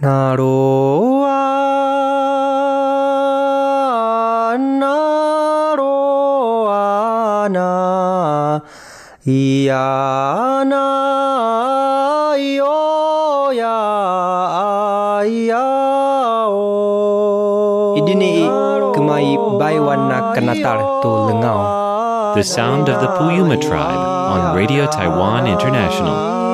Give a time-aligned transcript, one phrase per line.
[0.00, 1.28] なろわ
[4.58, 8.64] なろわな
[9.24, 18.48] いやないよやいやお Idini
[18.94, 21.82] kemai baiwan na kanatar tu lengau
[22.34, 24.02] The sound of the Puyuma tribe
[24.34, 26.45] on Radio Taiwan International.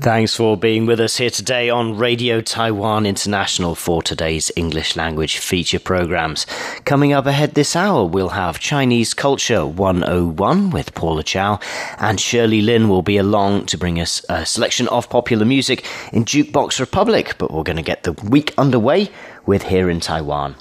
[0.00, 5.38] Thanks for being with us here today on Radio Taiwan International for today's English language
[5.38, 6.46] feature programs.
[6.84, 11.58] Coming up ahead this hour, we'll have Chinese Culture 101 with Paula Chow,
[11.98, 16.24] and Shirley Lin will be along to bring us a selection of popular music in
[16.24, 17.34] Jukebox Republic.
[17.36, 19.10] But we're going to get the week underway
[19.46, 20.54] with Here in Taiwan.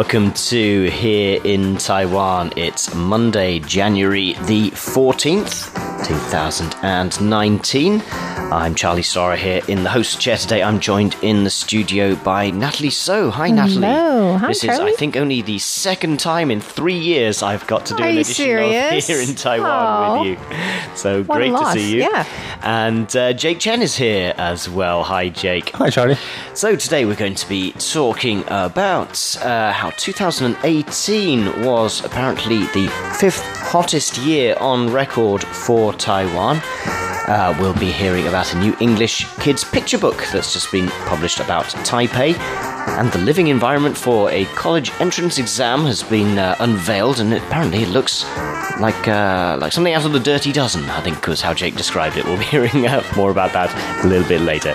[0.00, 2.54] Welcome to Here in Taiwan.
[2.56, 5.74] It's Monday, January the 14th,
[6.06, 8.00] 2019.
[8.52, 10.60] I'm Charlie Storer here in the host chair today.
[10.60, 13.30] I'm joined in the studio by Natalie So.
[13.30, 13.86] Hi, Natalie.
[13.86, 14.38] Hello.
[14.38, 14.90] Hi, this Charlie.
[14.90, 18.08] is, I think, only the second time in three years I've got to do Are
[18.08, 19.08] an you edition serious?
[19.08, 20.20] of Here in Taiwan Aw.
[20.22, 20.96] with you.
[20.96, 22.00] So What great to see you.
[22.00, 22.26] Yeah.
[22.62, 25.04] And uh, Jake Chen is here as well.
[25.04, 25.70] Hi, Jake.
[25.76, 26.18] Hi Charlie
[26.54, 33.44] So today we're going to be talking about uh, how 2018 was apparently the fifth
[33.70, 36.60] hottest year on record for Taiwan.
[37.30, 41.38] Uh, we'll be hearing about a new English kids picture book that's just been published
[41.38, 42.36] about Taipei.
[42.98, 47.84] And the living environment for a college entrance exam has been uh, unveiled, and apparently
[47.84, 48.24] it looks
[48.80, 50.82] like uh, like something out of the Dirty Dozen.
[50.90, 52.24] I think was how Jake described it.
[52.24, 53.70] We'll be hearing uh, more about that
[54.04, 54.74] a little bit later.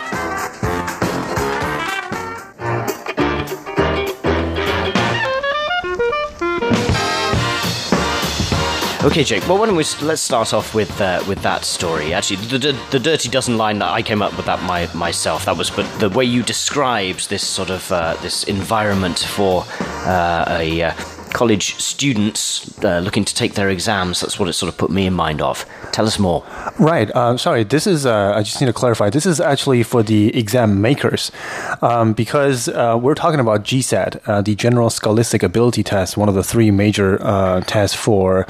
[9.06, 9.48] Okay, Jake.
[9.48, 12.12] Well, why don't we let's start off with uh, with that story.
[12.12, 15.46] Actually, the, the the dirty dozen line that I came up with that my myself.
[15.46, 19.64] That was, but the way you described this sort of uh, this environment for
[20.08, 20.94] uh, a uh,
[21.34, 24.22] college students uh, looking to take their exams.
[24.22, 25.68] That's what it sort of put me in mind of.
[25.92, 26.44] Tell us more.
[26.80, 27.12] Right.
[27.12, 27.64] Uh, sorry.
[27.64, 28.08] This is.
[28.08, 29.12] Uh, I just need to clarify.
[29.12, 31.32] This is actually for the exam makers,
[31.84, 36.34] um, because uh, we're talking about GSAT, uh, the General Scholastic Ability Test, one of
[36.34, 37.20] the three major
[37.68, 38.48] tests for.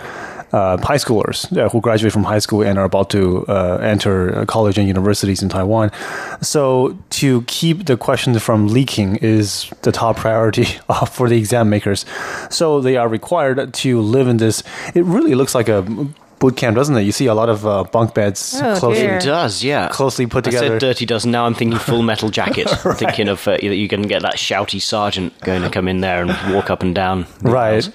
[0.53, 4.45] Uh, high schoolers who graduate from high school and are about to uh, enter uh,
[4.45, 5.91] college and universities in Taiwan.
[6.41, 11.69] So, to keep the questions from leaking is the top priority uh, for the exam
[11.69, 12.05] makers.
[12.49, 14.63] So, they are required to live in this.
[14.93, 15.81] It really looks like a
[16.39, 17.01] boot camp, doesn't it?
[17.03, 19.17] You see a lot of uh, bunk beds Oh, closely, dear.
[19.17, 19.87] It does, yeah.
[19.89, 20.67] closely put I together.
[20.67, 21.31] said dirty dozen.
[21.31, 22.69] Now I'm thinking full metal jacket.
[22.97, 26.21] Thinking of uh, that you can get that shouty sergeant going to come in there
[26.21, 27.25] and walk up and down.
[27.41, 27.73] right.
[27.75, 27.89] aisles.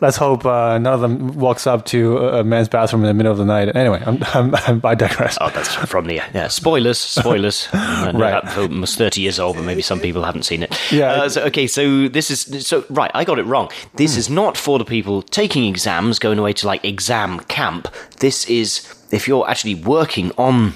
[0.00, 3.32] Let's hope uh, none of them walks up to a men's bathroom in the middle
[3.32, 3.74] of the night.
[3.74, 5.38] Anyway, I'm, I'm, I'm, I digress.
[5.40, 6.48] Oh, that's from the yeah.
[6.48, 7.68] Spoilers, spoilers.
[8.16, 8.42] Right.
[8.42, 10.78] That film was thirty years old, but maybe some people haven't seen it.
[10.92, 11.12] Yeah.
[11.12, 13.10] Uh, so, okay, so this is so right.
[13.14, 13.70] I got it wrong.
[13.96, 14.18] This Hmm.
[14.20, 17.88] is not for the people taking exams, going away to like exam camp.
[18.20, 20.74] This is if you're actually working on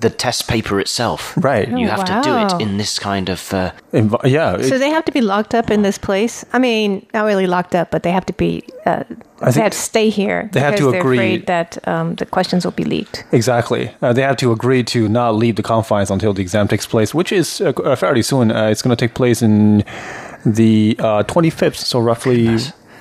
[0.00, 1.34] the test paper itself.
[1.36, 1.68] Right.
[1.68, 3.52] You Oh, have to do it in this kind of.
[3.52, 4.60] Uh, Inv- yeah.
[4.62, 6.44] So they have to be locked up in this place.
[6.52, 8.62] I mean, not really locked up, but they have to be.
[8.86, 9.02] Uh,
[9.54, 10.48] they have to stay here.
[10.52, 13.24] they have to agree- Afraid that um, the questions will be leaked.
[13.32, 13.90] Exactly.
[14.02, 17.14] Uh, they have to agree to not leave the confines until the exam takes place,
[17.14, 18.50] which is uh, uh, fairly soon.
[18.50, 19.84] Uh, it's going to take place in
[20.44, 22.48] the uh, 25th, so roughly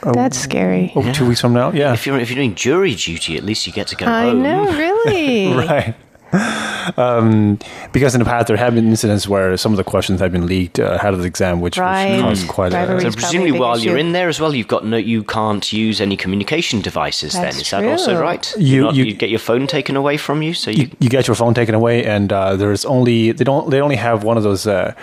[0.03, 0.91] uh, That's scary.
[0.95, 1.71] oh, two weeks from now.
[1.71, 1.93] Yeah.
[1.93, 4.43] if you're if you're doing jury duty, at least you get to go I home.
[4.43, 5.53] know, really.
[5.67, 5.95] right.
[6.95, 7.59] Um,
[7.91, 10.47] because in the past there have been incidents where some of the questions have been
[10.47, 12.21] leaked uh, ahead of the exam, which, which Right.
[12.21, 12.97] caused quite Bribery.
[12.97, 13.01] a.
[13.01, 14.95] So It's probably a presumably, big while you're in there as well, you've got no,
[14.95, 17.33] you can't use any communication devices.
[17.33, 18.53] That's then is that also right?
[18.57, 20.83] You- not- you- you get your phone taken away from you, so you.
[20.83, 23.97] you, you get your phone taken away, and uh, there's only they don't they only
[23.97, 24.65] have one of those.
[24.65, 24.93] Uh,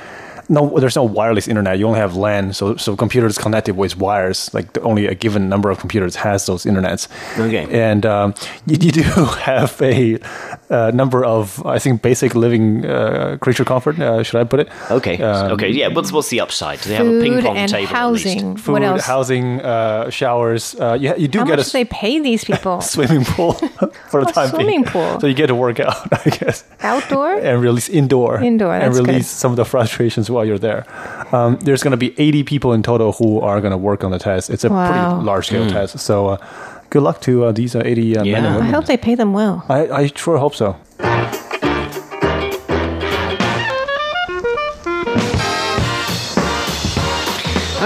[0.48, 1.78] no, there's no wireless internet.
[1.78, 4.52] You only have LAN, so so computers connected with wires.
[4.54, 7.08] Like the, only a given number of computers has those internets.
[7.38, 7.66] Okay.
[7.70, 8.34] and um,
[8.66, 9.02] you, you do
[9.42, 10.18] have a
[10.70, 13.98] uh, number of I think basic living uh, creature comfort.
[13.98, 14.68] Uh, should I put it?
[14.90, 15.88] okay, Um, okay, yeah.
[15.88, 16.80] What's what's the upside?
[16.80, 18.54] Do they have a ping pong and table at housing.
[18.54, 18.64] least?
[18.64, 19.04] Food, what else?
[19.04, 20.74] housing, uh, showers.
[20.78, 22.80] Uh, you, you do How get much a do they pay these people?
[22.80, 23.52] swimming pool
[24.10, 24.54] for the A time being.
[24.62, 25.20] swimming pool?
[25.20, 25.96] So you get to work out,
[26.26, 26.64] I guess.
[26.80, 27.34] Outdoor?
[27.34, 29.06] and release indoor, Indoor, and that's good.
[29.08, 30.84] release some of the frustrations while you're there.
[31.34, 34.10] Um, there's going to be 80 people in total who are going to work on
[34.10, 34.50] the test.
[34.50, 34.86] It's a Wow.
[34.90, 36.36] pretty large scale test, so uh,
[36.90, 38.54] good luck to uh, these uh, 80 uh, men Yeah.
[38.56, 39.64] and I hope they pay them well.
[39.68, 40.76] I, I sure hope so.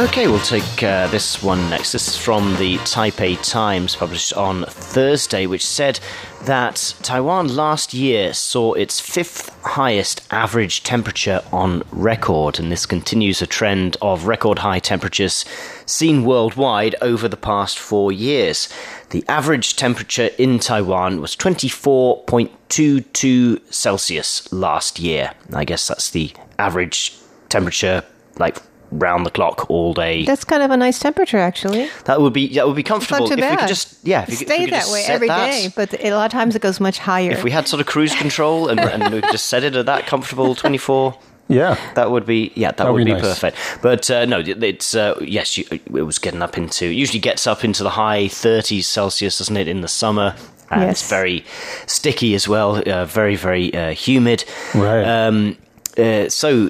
[0.08, 1.92] Okay, we'll take uh, this one next.
[1.92, 6.00] This is from the Taipei Times, published on Thursday, which said
[6.44, 13.42] that Taiwan last year saw its fifth highest average temperature on record, and this continues
[13.42, 15.44] a trend of record high temperatures
[15.84, 18.70] seen worldwide over the past four years.
[19.10, 25.34] The average temperature in Taiwan was 24.22 Celsius last year.
[25.52, 27.12] I guess that's the average
[27.50, 28.04] temperature,
[28.38, 28.56] like
[28.90, 30.24] round the clock all day.
[30.24, 31.88] That's kind of a nice temperature, actually.
[32.06, 33.50] That would be that would be It's not comfortable too if bad.
[33.52, 35.50] we could just yeah if we, could- if we Stay that way set every that.
[35.50, 37.30] day, but a lot of times it goes much higher.
[37.32, 40.06] If we had sort of cruise control and, and we just set it at that
[40.06, 41.18] comfortable twenty four.
[41.50, 41.78] Yeah.
[41.94, 43.22] That would be yeah, that, would would be be, nice.
[43.22, 43.56] perfect.
[43.82, 47.64] But uh, no, it's uh, yes, you, it was getting up into usually gets up
[47.64, 50.34] into the high 30s Celsius, doesn't it, in the summer?
[50.70, 51.08] And it's Yes.
[51.08, 51.44] very
[51.86, 54.44] sticky as well, uh, very very uh, humid.
[54.74, 55.02] Right.
[55.04, 55.56] Um,
[55.96, 56.68] uh, so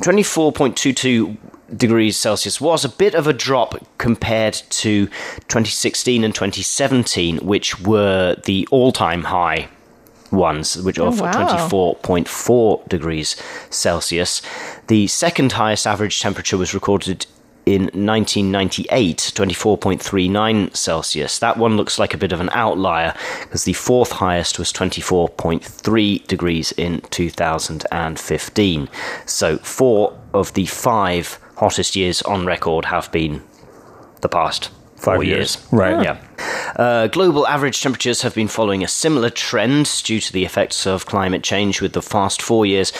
[0.00, 1.36] 24.22
[1.76, 5.06] degrees Celsius was a bit of a drop compared to
[5.48, 9.68] 2016 and 2017, which were the all-time high
[10.30, 11.68] ones, which are Oh, wow.
[11.68, 13.36] 24.4 degrees
[13.70, 14.42] Celsius.
[14.88, 17.26] The second highest average temperature was recorded
[17.64, 21.38] in 1998, 24.39 Celsius.
[21.38, 26.26] That one looks like a bit of an outlier because the fourth highest was 24.3
[26.26, 28.88] degrees in 2015.
[29.26, 33.42] So, four of the five hottest years on record have been
[34.20, 35.56] the past four Five years.
[35.56, 35.68] years.
[35.72, 36.02] Right.
[36.02, 36.18] Yeah.
[36.76, 41.06] Uh, global average temperatures have been following a similar trend due to the effects of
[41.06, 42.92] climate change, with the past four years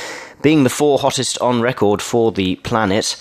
[0.42, 3.16] being the four hottest on record for the planet.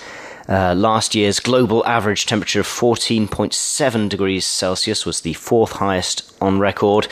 [0.47, 6.57] Uh, last year's global average temperature of 14.7 degrees Celsius was the fourth highest on
[6.57, 7.07] record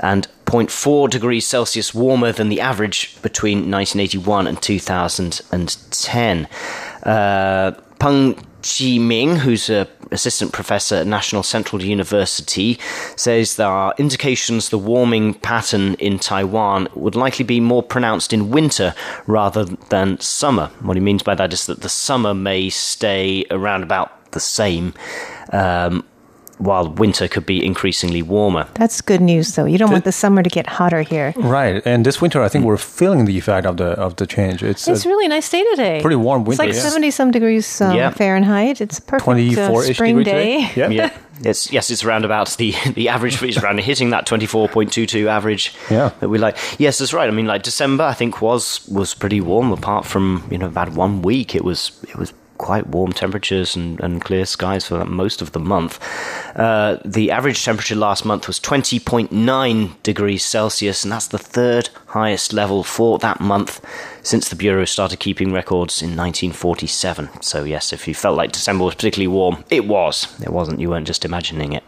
[0.00, 6.48] and 0.4 degrees Celsius warmer than the average between 1981 and 2010.
[7.04, 8.34] Peng
[8.64, 12.78] Chi-ming, who's a assistant professor at National Central University,
[13.14, 18.50] says there are indications the warming pattern in Taiwan would likely be more pronounced in
[18.50, 18.94] winter
[19.26, 20.70] rather than summer.
[20.80, 24.94] What he means by that is that the summer may stay around about the same,
[25.52, 26.04] um,
[26.58, 28.66] while winter could be increasingly warmer.
[28.74, 29.64] That's good news, though.
[29.64, 31.32] You don't want the summer to get hotter here.
[31.36, 31.82] Right.
[31.84, 34.62] And this winter, I think we're feeling the effect of the of the change.
[34.62, 36.00] It's, It's uh, a really nice day today.
[36.00, 36.80] pretty warm It's winter, like yeah.
[36.80, 38.10] 70 some degrees um, Yeah.
[38.10, 38.80] Fahrenheit.
[38.80, 40.24] It's perfect 24 uh, ish spring day.
[40.24, 40.70] today.
[40.76, 40.88] Yeah.
[40.90, 41.10] Yeah.
[41.42, 44.92] It's, yes, it's around about the the average is around hitting that twenty four point
[44.92, 46.10] two two average Yeah.
[46.20, 46.56] that we like.
[46.78, 47.28] Yes, that's right.
[47.28, 49.72] I mean, like December, I think was was pretty warm.
[49.72, 54.00] Apart from you know about one week, it was it was quite warm temperatures and,
[54.00, 55.98] and clear skies for most of the month.
[56.56, 61.38] Uh, the average temperature last month was twenty point nine degrees Celsius, and that's the
[61.38, 63.84] third highest level for that month
[64.22, 67.42] since the bureau started keeping records in 1947.
[67.42, 70.28] So yes, if you felt like December was particularly warm, it was.
[70.40, 70.80] It wasn't.
[70.80, 71.84] You weren't just imagining it.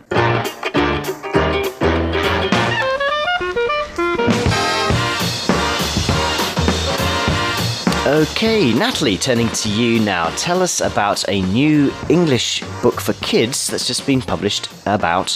[8.06, 10.30] Okay, Natalie, turning to you now.
[10.36, 15.26] Tell us about a new English book for kids that's just been published about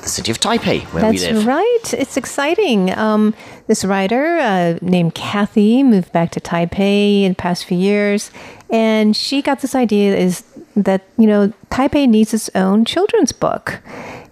[0.00, 1.46] the city of Taipei, where we That's live.
[1.46, 1.92] right.
[1.92, 2.96] It's exciting.
[2.96, 3.34] Um,
[3.66, 8.30] this writer uh, named Kathy moved back to Taipei in the past few years,
[8.70, 10.44] and she got this idea is
[10.76, 13.82] that you know Taipei needs its own children's book,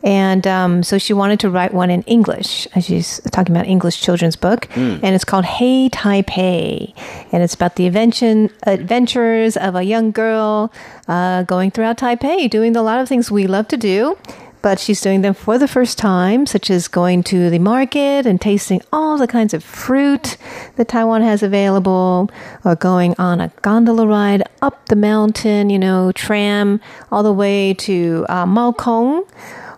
[0.02, 2.68] and um, so she wanted to write one in English.
[2.80, 6.94] She's talking about English children's book, and it's called Hey Taipei,
[7.32, 10.72] and it's about the invention adventures of a young girl
[11.08, 14.16] uh, going throughout Taipei, doing a lot of things we love to do.
[14.62, 18.40] But she's doing them for the first time, such as going to the market and
[18.40, 20.36] tasting all the kinds of fruit
[20.74, 22.30] that Taiwan has available,
[22.64, 26.80] or going on a gondola ride up the mountain, you know, tram
[27.12, 29.24] all the way to uh, Maokong,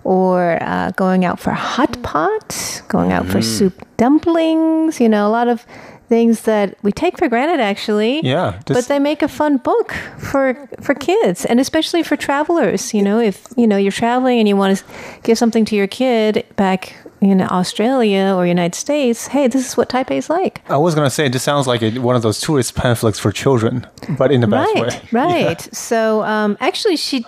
[0.09, 5.29] or uh, going out for hot pot, going out for soup dumplings, you know, a
[5.29, 5.67] lot of
[6.09, 8.21] things that we take for granted actually.
[8.25, 13.03] Yeah, but they make a fun book for for kids and especially for travelers you
[13.03, 13.21] know?
[13.21, 14.85] If you know you're traveling and you want to
[15.23, 19.88] give something to your kid back in australia or united states hey this is what
[19.88, 20.62] taipei's like.
[20.71, 23.33] I was gonna say it just sounds like a, one of those tourist pamphlets for
[23.33, 23.87] children,
[24.17, 25.00] but in the best right way.
[25.12, 25.61] right.
[25.75, 27.27] So um, actually she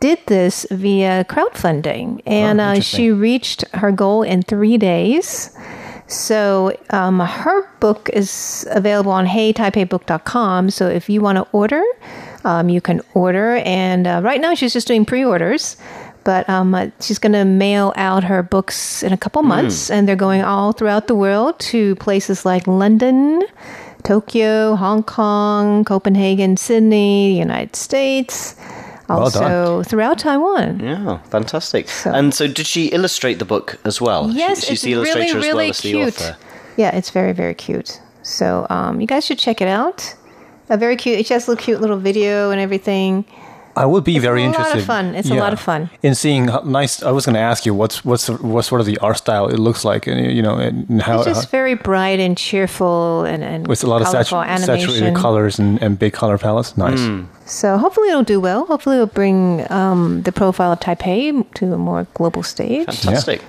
[0.00, 5.56] did this via crowdfunding and Oh, uh, she reached her goal in three days
[6.10, 11.82] so um, her book is available on heytaipeibook.com so if you want to order
[12.44, 13.56] um, you can order.
[13.56, 15.76] And uh, right now she's just doing pre-orders
[16.24, 20.06] But um, uh, she's going to mail out her books in a couple months, and
[20.06, 23.42] they're going all throughout the world to places like London,
[24.04, 28.54] Tokyo, Hong Kong, Copenhagen, Sydney, the United States,
[29.10, 30.80] also throughout Taiwan.
[30.80, 31.88] Yeah, fantastic.
[31.88, 34.30] So- and so, did she illustrate the book as well?
[34.30, 36.08] Yes, She- she's it's the illustrator really, as well really as the cute.
[36.20, 36.36] author.
[36.76, 38.00] Yeah, it's very, very cute.
[38.22, 40.14] So um, you guys should check it out.
[40.68, 41.26] A very cute.
[41.26, 43.24] She has a cute little video and everything.
[43.76, 45.14] I would be It's very a lot of fun.
[45.14, 45.90] It's a lot of fun.
[46.02, 47.02] in seeing how nice.
[47.02, 49.48] I was going to ask you what's what's the- what sort of the art style
[49.48, 53.42] it looks like, and you know, and how, It's just very bright and cheerful and,
[53.44, 54.90] and with a lot of satu- animation.
[54.90, 56.76] saturated colors and, and big color palettes.
[56.76, 57.00] Nice.
[57.50, 58.64] So hopefully it'll do well.
[58.66, 62.86] Hopefully it'll bring um, the profile of Taipei to a more global stage.
[62.86, 63.42] Fantastic.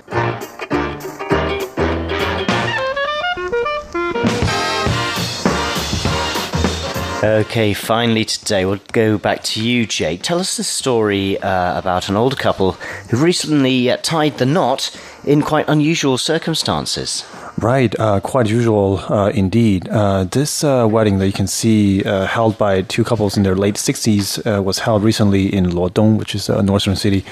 [7.24, 10.22] Okay, finally today we'll go back to you, Jake.
[10.22, 12.72] Tell us the story uh, about an older couple
[13.10, 14.90] who recently uh, tied the knot
[15.24, 17.24] in quite unusual circumstances.
[17.58, 19.88] Right, uh, quite usual uh, indeed.
[19.88, 23.54] Uh, this uh, wedding that you can see uh, held by two couples in their
[23.54, 27.24] late 60s uh, was held recently in Luodong, which is a northern city,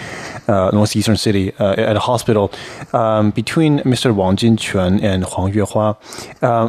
[0.47, 2.53] uh, northeastern city, uh, at a hospital
[2.93, 4.15] um, between Mr.
[4.15, 5.97] Wang Jinquan and Huang Yuehua.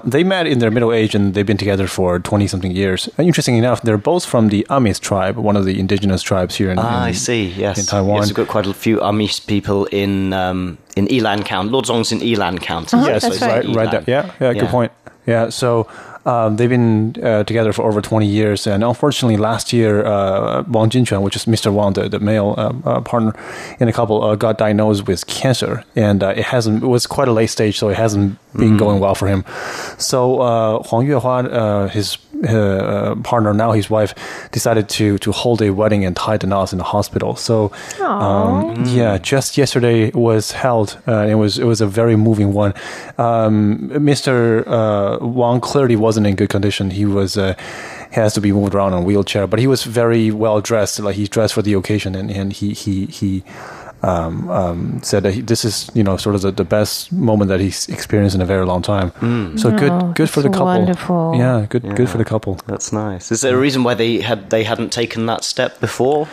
[0.09, 3.09] They met in their middle age and they've been together for 20 something years.
[3.17, 6.71] And interestingly enough, they're both from the Amis tribe, one of the indigenous tribes here
[6.71, 7.47] in, Ah, I see.
[7.49, 8.21] Yes, in Taiwan.
[8.21, 11.69] Yes, we've got quite a few Amis people in um, in Yilan County.
[11.71, 12.97] Luodong's in Yilan County.
[12.97, 13.65] Uh-huh, Yes, that's right.
[13.65, 14.01] right, right there.
[14.01, 14.07] Yilan.
[14.07, 14.91] Yeah, yeah, good point.
[15.27, 15.87] Yeah, so
[16.25, 20.89] um, they've been uh, together for over 20 years, and unfortunately, last year, uh, Wang
[20.89, 21.71] Jinquan, which is Mr.
[21.71, 23.35] Wang, the, the male uh, uh, partner
[23.79, 26.83] in the couple, uh, got diagnosed with cancer, and uh, it hasn't.
[26.83, 29.45] It was quite a late stage, so it hasn't been going well for him.
[29.97, 32.17] So uh, Huang Yuehua, uh, his
[32.47, 34.13] uh, partner, now his wife,
[34.51, 37.35] decided to to hold a wedding and tie the knots in the hospital.
[37.35, 40.97] So um, yeah, just yesterday was held.
[41.07, 42.73] Uh, it was it was a very moving one.
[43.17, 44.63] Um, Mr.
[44.67, 46.91] Uh, Wang clearly wasn't in good condition.
[46.91, 47.37] He was.
[47.37, 47.55] Uh,
[48.11, 50.99] he has to be moved around on a wheelchair, but he was very well dressed.
[50.99, 53.43] Like he's dressed for the occasion, and, and he he he
[54.03, 57.49] um, um, said that he, this is you know sort of the, the best moment
[57.49, 59.11] that he's experienced in a very long time.
[59.57, 60.65] So Oh, good good for the couple.
[60.65, 61.35] wonderful.
[61.37, 62.59] Yeah, good good for the couple.
[62.67, 63.31] That's nice.
[63.31, 66.27] Is there a reason why they had they hadn't taken that step before?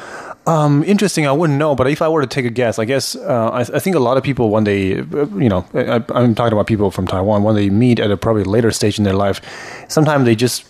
[0.47, 1.27] Um, interesting.
[1.27, 3.61] I wouldn't know, but if I were to take a guess, I guess uh, I,
[3.61, 6.67] I think a lot of people when they, uh, you know, I, I'm talking about
[6.67, 9.43] people from Taiwan when they meet at a probably later stage in their life,
[9.89, 10.65] sometimes they just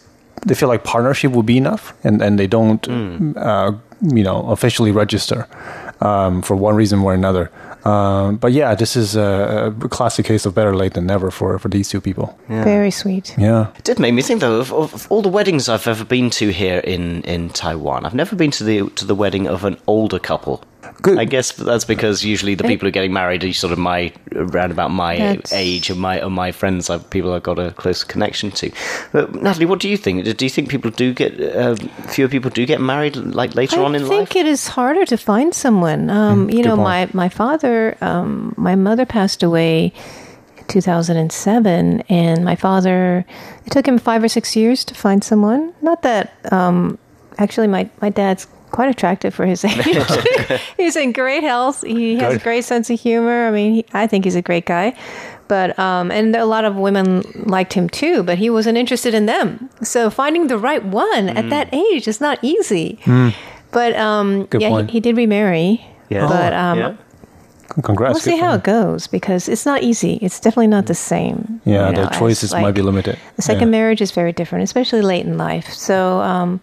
[0.47, 2.89] they feel like partnership would be enough, and and they don't,
[3.37, 3.71] uh,
[4.03, 5.47] you know, officially register
[6.01, 7.51] um, for one reason or another.
[7.85, 11.59] Um, but yeah, this is a, a classic case of better late than never for
[11.59, 12.39] for these two people.
[12.49, 13.35] Very sweet.
[13.39, 13.69] Yeah.
[13.79, 16.51] It did make me think though of, of all the weddings I've ever been to
[16.53, 18.05] here in, in Taiwan.
[18.05, 20.63] I've never been to the to the wedding of an older couple.
[21.01, 21.19] Good.
[21.19, 24.13] I guess that's because usually the people who are getting married are sort of my
[24.35, 26.91] around about my That's- age and my and my friends.
[26.91, 28.73] I've, people I've got a close connection to.
[29.13, 30.25] But Natalie, what do you think?
[30.37, 31.77] Do you think people do get uh,
[32.09, 34.11] fewer people do get married like later I on in life?
[34.13, 36.11] I think it is harder to find someone.
[36.11, 37.15] Um, you know, point.
[37.15, 39.93] my my father, um, my mother passed away
[40.57, 43.25] in 2007, and my father.
[43.67, 45.75] It took him five or six years to find someone.
[45.83, 46.99] Not that, um,
[47.39, 49.77] actually, my my dad's quite attractive for his age.
[50.77, 51.83] he's in great health.
[51.83, 53.47] He has a great sense of humor.
[53.47, 54.97] I mean, he, I think he's a great guy.
[55.49, 59.25] But um, and a lot of women liked him too, but he wasn't interested in
[59.27, 59.71] them.
[59.83, 62.99] So finding the right one at that age is not easy.
[63.71, 64.91] But um, Good yeah, point.
[64.91, 65.85] he, he did remarry.
[66.11, 66.27] Yeah.
[66.29, 66.97] But um, yeah.
[67.83, 68.15] Congrats.
[68.15, 70.19] we'll see how it goes because it's not easy.
[70.23, 71.61] It's definitely not the same.
[71.65, 73.19] Yeah, you know, the as, choices might be limited.
[73.37, 73.79] The second Yeah.
[73.79, 75.71] marriage is very different, especially late in life.
[75.73, 76.61] So um,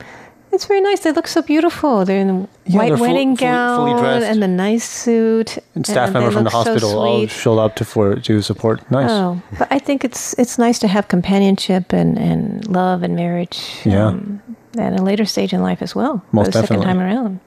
[0.51, 1.01] it's very nice.
[1.01, 2.05] They look so beautiful.
[2.05, 5.57] They're in the Yeah, white they're full- wedding fully- fully gown and the nice suit.
[5.75, 8.41] and staff and member from the look so hospital all showed up to for to
[8.41, 8.79] support.
[8.91, 9.09] Nice.
[9.11, 13.59] Oh, but I think it's it's nice to have companionship and, and love and marriage.
[13.83, 14.07] Yeah.
[14.07, 14.41] um,
[14.77, 16.21] at a later stage in life as well.
[16.31, 16.85] Most the second definitely.
[16.85, 17.39] time around.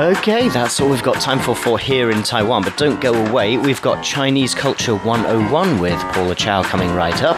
[0.00, 2.62] Okay, that's all we've got time for for here in Taiwan.
[2.62, 3.58] But don't go away.
[3.58, 7.36] We've got Chinese Culture 101 with Paula Chow coming right up.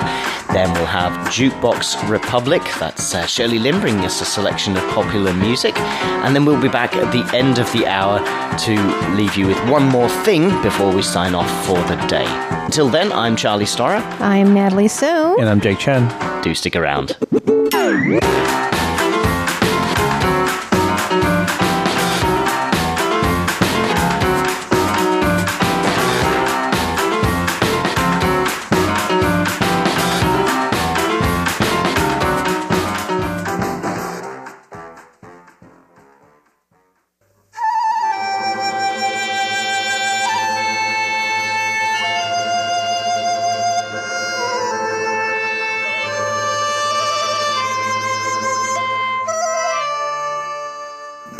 [0.52, 2.62] Then we'll have Jukebox Republic.
[2.78, 5.76] That's uh, Shirley Lin bringing us a selection of popular music.
[5.76, 8.20] And then we'll be back at the end of the hour
[8.58, 12.26] to leave you with one more thing before we sign off for the day.
[12.64, 13.96] Until then, I'm Charlie Storer.
[14.20, 15.36] I'm Natalie Sue.
[15.40, 16.06] And I'm Jake Chen.
[16.42, 17.16] Do stick around.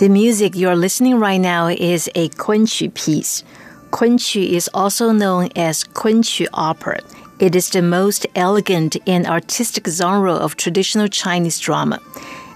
[0.03, 3.45] The music you're listening right now is a Kunqu piece.
[3.93, 6.99] Kunqu is also known as Kunqu opera.
[7.39, 12.01] It is the most elegant and artistic genre of traditional Chinese drama.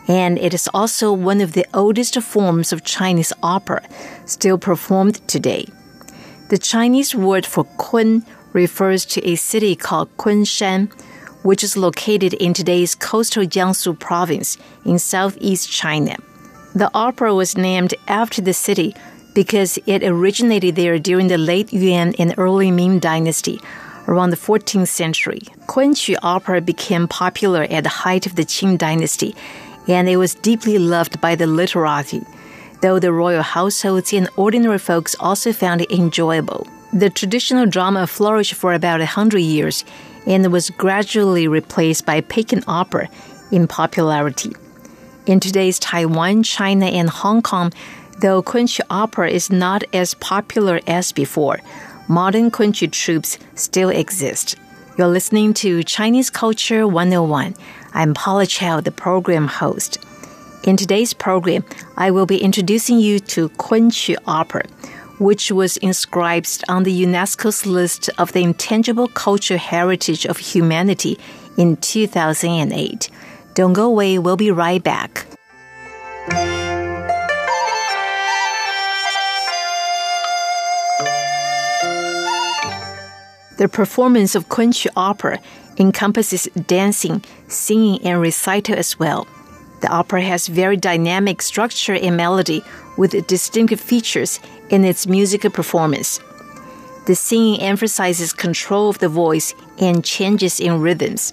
[0.08, 3.80] And it is also one of the oldest forms of Chinese opera,
[4.24, 5.66] still performed today.
[6.48, 10.90] The Chinese word for Kun refers to a city called Kunshan,
[11.44, 16.16] which is located in today's coastal Jiangsu province in southeast China.
[16.76, 18.94] The opera was named after the city
[19.32, 23.62] because it originated there during the late Yuan and early Ming dynasty
[24.06, 25.40] around the 14th century.
[25.68, 29.34] Kunqu opera became popular at the height of the Qing dynasty,
[29.88, 32.20] and it was deeply loved by the literati,
[32.82, 36.66] though the royal households and ordinary folks also found it enjoyable.
[36.92, 39.82] The traditional drama flourished for about a hundred years
[40.26, 43.08] and was gradually replaced by Peking opera
[43.50, 44.52] in popularity.
[45.26, 47.72] In today's Taiwan, China, and Hong Kong,
[48.20, 51.58] though Kunqu opera is not as popular as before,
[52.06, 54.54] modern Kunqu troupes still exist.
[54.96, 57.56] You're listening to Chinese Culture 101.
[57.92, 59.98] I'm Paula Chow, the program host.
[60.62, 61.64] In today's program,
[61.96, 64.62] I will be introducing you to Kunqu opera,
[65.18, 71.18] which was inscribed on the UNESCO's list of the intangible cultural heritage of humanity
[71.56, 73.10] in 2008.
[73.56, 75.26] Don't go away, we'll be right back.
[83.56, 85.38] The performance of Kunqu opera
[85.78, 89.26] encompasses dancing, singing, and recital as well.
[89.80, 92.62] The opera has very dynamic structure and melody
[92.98, 96.20] with distinctive features in its musical performance.
[97.06, 101.32] The singing emphasizes control of the voice and changes in rhythms.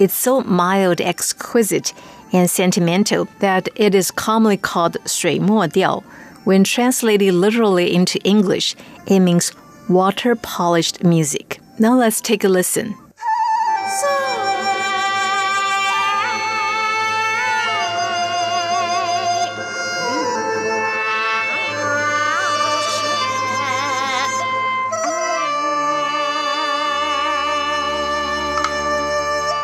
[0.00, 1.92] It's so mild, exquisite,
[2.32, 6.02] and sentimental that it is commonly called 水墨调.
[6.44, 9.52] When translated literally into English, it means
[9.88, 11.60] water polished music.
[11.78, 12.94] Now let's take a listen.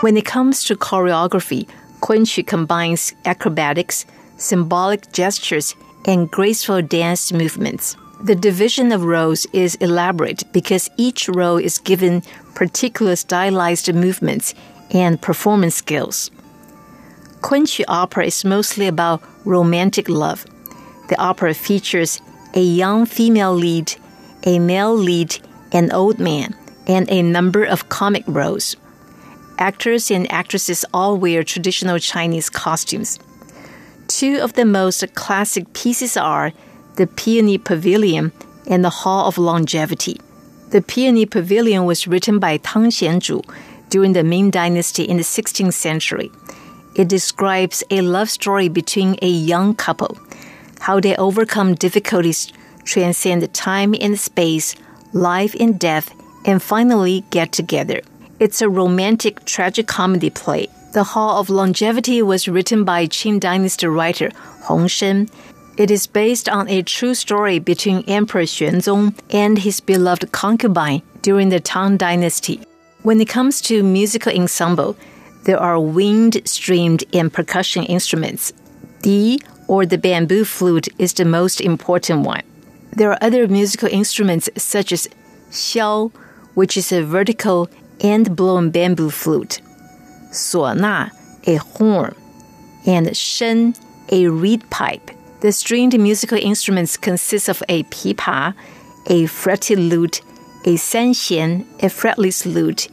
[0.02, 1.68] When it comes to choreography,
[2.02, 4.06] Kunqu combines acrobatics,
[4.38, 5.74] symbolic gestures,
[6.06, 7.98] and graceful dance movements.
[8.22, 12.22] The division of roles is elaborate because each role is given
[12.54, 14.54] particular stylized movements
[14.92, 16.30] and performance skills.
[17.42, 20.46] Kunqu opera is mostly about romantic love.
[21.10, 22.22] The opera features
[22.54, 23.96] a young female lead,
[24.44, 25.40] a male lead,
[25.72, 26.56] an old man,
[26.86, 28.76] and a number of comic roles.
[29.60, 33.18] Actors and actresses all wear traditional Chinese costumes.
[34.08, 36.54] Two of the most classic pieces are
[36.96, 38.32] the Peony Pavilion
[38.68, 40.22] and the Hall of Longevity.
[40.70, 43.42] The Peony Pavilion was written by Tang Xianzhu
[43.90, 46.30] during the Ming Dynasty in the 16th century.
[46.96, 50.18] It describes a love story between a young couple,
[50.82, 52.52] how they overcome difficulties,
[52.84, 54.76] transcend time and space,
[55.14, 56.14] life and death,
[56.46, 58.02] and finally get together.
[58.40, 60.68] It's a romantic tragic comedy play.
[60.94, 64.30] The Hall of Longevity was written by Qing Dynasty writer
[64.64, 65.28] Hong Sheng.
[65.76, 71.50] It is based on a true story between Emperor Xuanzong and his beloved concubine during
[71.50, 72.62] the Tang Dynasty.
[73.02, 74.96] When it comes to musical ensemble,
[75.46, 78.54] there are wind, stringed, and percussion instruments.
[79.02, 82.44] The or the bamboo flute, is the most important one.
[82.92, 85.08] There are other musical instruments such as
[85.50, 86.12] xiao,
[86.54, 87.70] which is a vertical
[88.02, 89.62] and blown bamboo flute,
[90.32, 91.12] suona,
[91.46, 92.16] a horn,
[92.86, 93.74] and shen,
[94.12, 95.12] a reed pipe.
[95.42, 98.56] The stringed musical instruments consist of a pipa,
[99.08, 100.22] a fretted lute,
[100.66, 102.88] a sanxian, a fretless lute,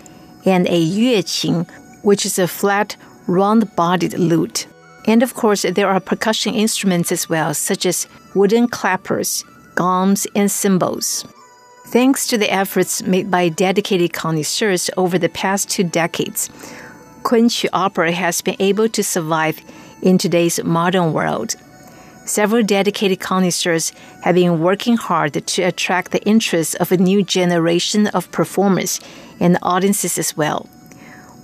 [0.44, 1.68] and a yueqin,
[2.02, 4.66] which is a flat, round-bodied lute.
[5.06, 10.50] And of course, there are percussion instruments as well, such as wooden clappers, gongs, and
[10.50, 11.24] cymbals.
[11.94, 16.48] Thanks to the efforts made by dedicated connoisseurs over the past two decades,
[17.22, 19.61] Kunqu opera has been able to survive
[20.02, 21.54] in today's modern world.
[22.24, 23.92] Several dedicated connoisseurs
[24.24, 28.98] have been working hard to attract the interest of a new generation of performers
[29.38, 30.68] and audiences as well.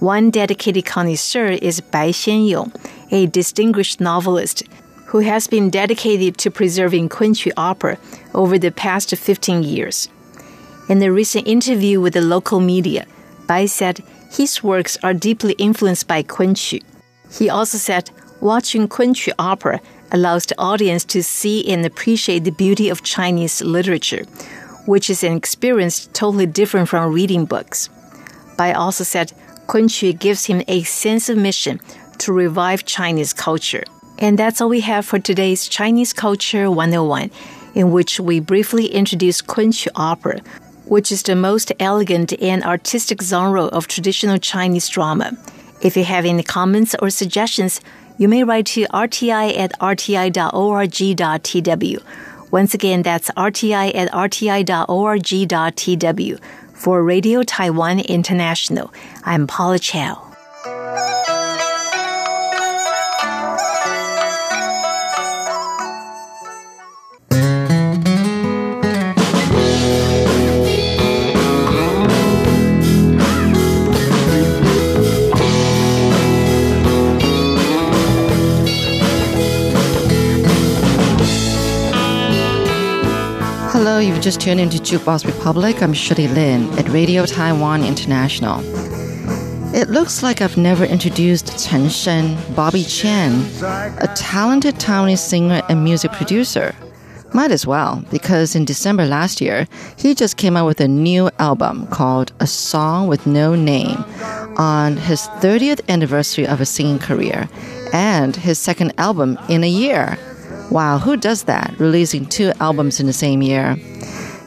[0.00, 2.74] One dedicated connoisseur is Bai Xianyong,
[3.12, 4.64] a distinguished novelist
[5.06, 7.98] who has been dedicated to preserving Kunqu opera
[8.34, 10.08] over the past 15 years.
[10.90, 13.06] In a recent interview with the local media,
[13.46, 16.82] Bai said his works are deeply influenced by Kunqu.
[17.30, 22.88] He also said, watching Kunqu opera allows the audience to see and appreciate the beauty
[22.88, 24.24] of Chinese literature,
[24.86, 27.88] which is an experience totally different from reading books.
[28.58, 29.32] Bai also said
[29.68, 31.78] Kunqu gives him a sense of mission
[32.18, 33.84] to revive Chinese culture.
[34.18, 37.30] And that's all we have for today's Chinese Culture 101,
[37.76, 40.40] in which we briefly introduce Kunqu opera,
[40.90, 45.38] which is the most elegant and artistic genre of traditional Chinese drama.
[45.80, 47.80] If you have any comments or suggestions,
[48.18, 50.42] you may write to rti at rti.org.tw.
[52.50, 54.80] Once again, that's rti at rti.org.tw.
[56.74, 58.92] For Radio Taiwan International,
[59.24, 60.29] I'm Paula Chow.
[84.00, 85.82] You've just tuned into Jukebox Republic.
[85.82, 88.60] I'm Shirley Lin at Radio Taiwan International.
[89.74, 93.32] It looks like I've never introduced Chen Shen, Bobby Chen,
[94.00, 96.74] a talented Taiwanese singer and music producer.
[97.34, 101.28] Might as well, because in December last year, he just came out with a new
[101.38, 104.02] album called A Song with No Name
[104.56, 107.50] on his 30th anniversary of his singing career
[107.92, 110.18] and his second album in a year.
[110.70, 111.74] Wow, who does that?
[111.78, 113.76] Releasing two albums in the same year.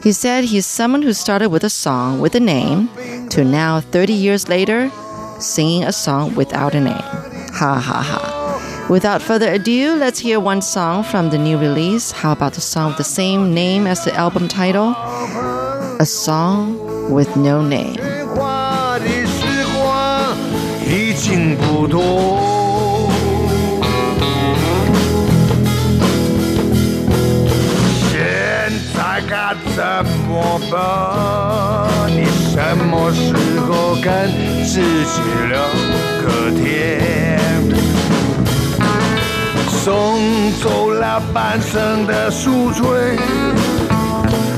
[0.02, 2.88] He said he's someone who started with a song with a name
[3.28, 4.90] to now, 30 years later,
[5.38, 6.94] singing a song without a name.
[6.94, 8.86] Ha ha ha.
[8.90, 12.10] Without further ado, let's hear one song from the new release.
[12.10, 14.94] How about the song with the same name as the album title?
[16.00, 17.96] A Song with No Name.
[29.74, 29.82] 怎
[30.28, 30.74] 么办？
[32.08, 34.08] 你什么时候跟
[34.64, 35.52] 自己聊
[36.22, 37.40] 个天？
[39.68, 39.82] 送
[40.62, 43.18] 走了半生的宿醉。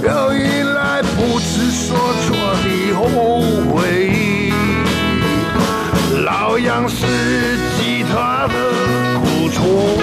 [0.03, 3.01] 又迎来不知所措的后
[3.73, 4.53] 悔。
[6.25, 6.97] 老样是
[7.77, 8.55] 吉他的
[9.21, 9.99] 苦楚，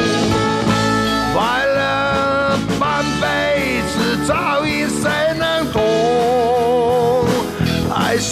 [1.33, 4.62] 坏了半辈子，早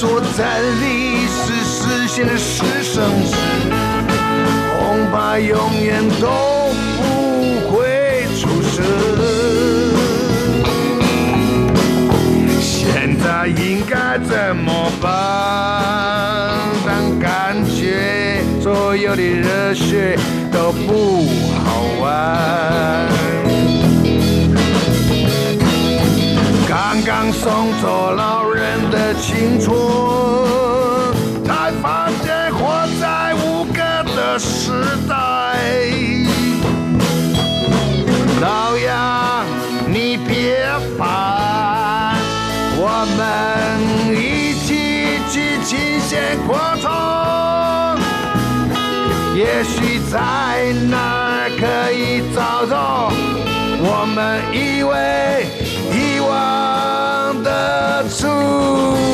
[0.01, 0.43] 爱说真
[0.81, 3.35] 理是实现的是生死，
[4.79, 6.99] 恐怕永远都不
[7.69, 8.83] 会出生。
[12.59, 15.07] 现在应该怎么办？
[16.83, 20.17] 当感觉所有的热血
[20.51, 21.29] 都不
[21.63, 23.07] 好玩。
[26.67, 29.75] 刚刚送走了人的青春，
[31.43, 33.81] 才发现活在无歌
[34.15, 34.71] 的时
[35.09, 35.15] 代。
[38.39, 39.43] 老杨，
[39.87, 40.63] 你别
[40.95, 42.15] 烦，
[42.77, 43.19] 我们
[44.15, 46.85] 一起去琴弦扩充。
[49.35, 50.19] 也许在
[50.87, 53.11] 那儿可以找到
[53.81, 55.47] 我们以为
[58.21, 59.10] soon.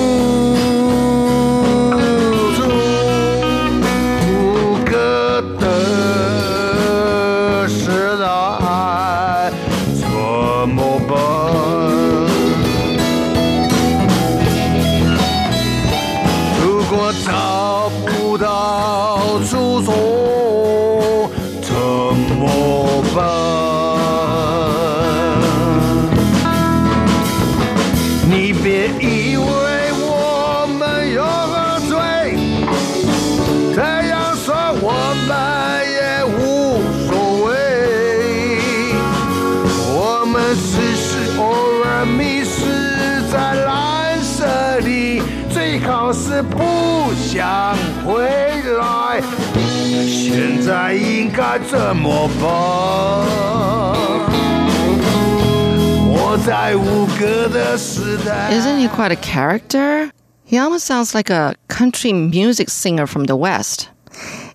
[58.53, 60.11] Isn't he quite a character?
[60.45, 63.89] He almost sounds like a country music singer from the West.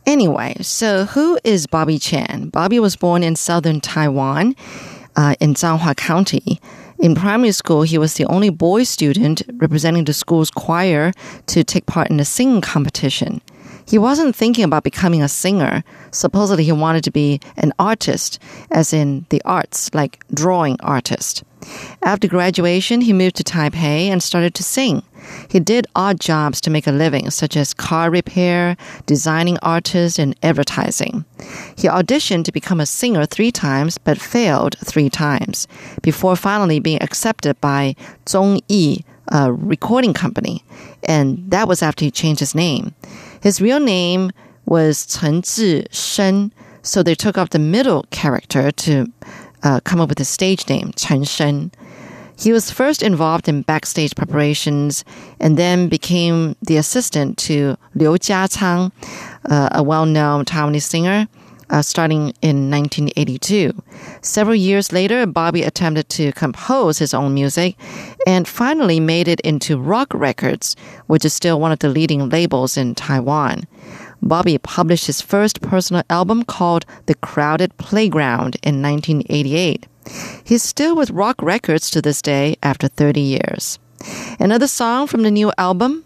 [0.07, 2.49] Anyway, so who is Bobby Chen?
[2.49, 4.57] Bobby was born in southern Taiwan,
[5.15, 6.61] uh, in Zhanghua County.
[6.99, 11.13] In primary school, he was the only boy student representing the school's choir
[11.47, 13.43] to take part in a singing competition.
[13.87, 15.85] He wasn't thinking about becoming a singer.
[16.11, 18.39] Supposedly, he wanted to be an artist,
[18.71, 21.45] as in the arts, like drawing artist.
[22.03, 25.03] After graduation, he moved to Taipei and started to sing.
[25.49, 30.37] He did odd jobs to make a living, such as car repair, designing artist, and
[30.43, 31.25] advertising.
[31.77, 35.69] He auditioned to become a singer three times, but failed three times,
[36.03, 37.95] before finally being accepted by
[38.27, 40.65] Zhongyi, a recording company.
[41.05, 42.95] And that was after he changed his name.
[43.43, 44.31] His real name
[44.67, 46.53] was Chen Zhishen,
[46.83, 49.13] so they took off the middle character to
[49.65, 51.73] uh, come up with his stage name, Chen Shen.
[52.39, 55.05] He was first involved in backstage preparations
[55.41, 58.93] and then became the assistant to Liu Jiachang,
[59.51, 61.27] uh, a well-known Taiwanese singer,
[61.72, 63.74] uh, starting in 1982.
[64.22, 67.76] Several years later, Bobby attempted to compose his own music
[68.26, 70.76] and finally made it into Rock Records,
[71.08, 73.64] which is still one of the leading labels in Taiwan.
[74.22, 79.86] Bobby published his first personal album called The Crowded Playground in 1988.
[80.44, 83.78] He's still with Rock Records to this day after 30 years.
[84.40, 86.06] Another song from the new album.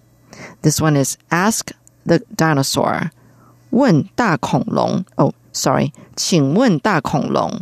[0.63, 1.71] This one is Ask
[2.05, 3.11] the Dinosaur.
[3.71, 5.05] 问大恐龙.
[5.15, 5.92] Oh, sorry.
[6.14, 7.60] 请问大恐龙.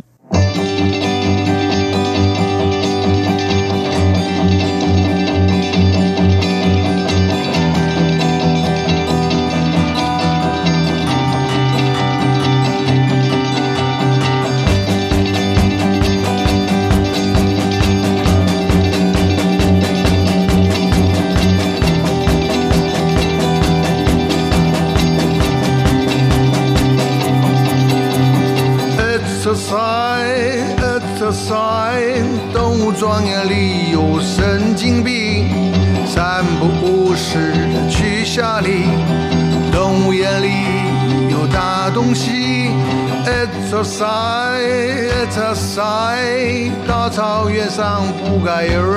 [48.55, 48.94] desire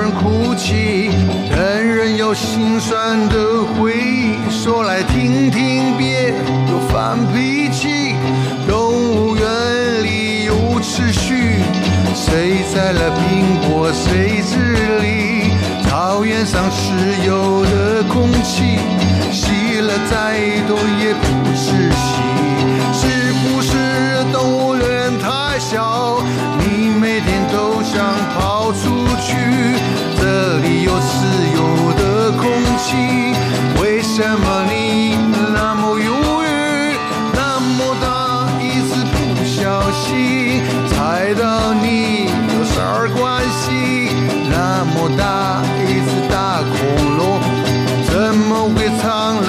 [48.75, 49.48] with tongue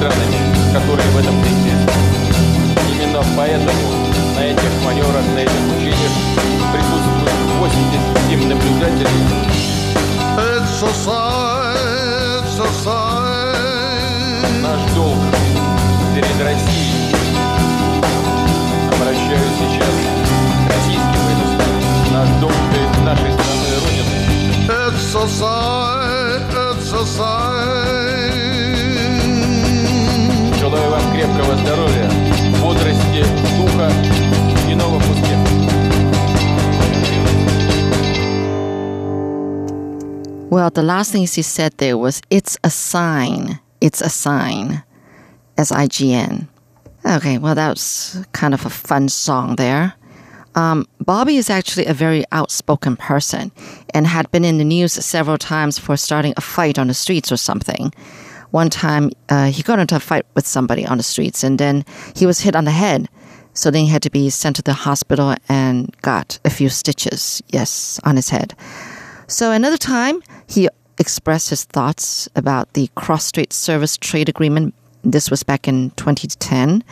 [0.00, 0.40] странами,
[0.72, 2.16] которые в этом заинтересованы.
[2.90, 3.84] Именно поэтому
[4.34, 6.14] на этих маневрах, на этих учениях
[6.72, 9.26] присутствуют 87 наблюдателей.
[10.80, 13.60] Society, society.
[14.62, 15.18] Наш долг
[16.14, 17.12] перед Россией.
[18.94, 19.96] Обращаюсь сейчас
[20.64, 22.14] к российским военнослужащим.
[22.14, 24.20] Наш долг перед нашей страной Родиной.
[24.66, 28.49] It's society, it's society.
[30.69, 32.09] Желаю вам крепкого здоровья,
[32.61, 33.23] бодрости,
[33.57, 33.91] духа
[34.69, 35.49] и новых успехов.
[40.49, 43.59] Well, the last thing she said there was, it's a sign.
[43.81, 44.83] It's a sign.
[45.57, 46.47] S I G N.
[47.05, 49.93] Okay, well, that was kind of a fun song there.
[50.55, 53.51] Um, Bobby is actually a very outspoken person
[53.93, 57.31] and had been in the news several times for starting a fight on the streets
[57.31, 57.93] or something.
[58.50, 61.84] One time, uh, he got into a fight with somebody on the streets and then
[62.14, 63.08] he was hit on the head.
[63.52, 67.42] So then he had to be sent to the hospital and got a few stitches,
[67.48, 68.54] yes, on his head.
[69.26, 74.74] So another time, he expressed his thoughts about the cross-strait service trade agreement.
[75.02, 76.84] This was back in 2010.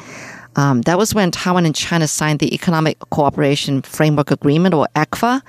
[0.57, 5.43] Um, that was when Taiwan and China signed the Economic Cooperation Framework Agreement, or ECFA.